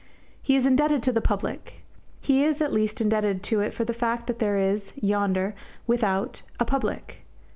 [0.41, 1.83] He is indebted to "the public."
[2.19, 5.53] He is at least indebted to it for the fact that there is, yonder,
[5.85, 7.17] without, a public.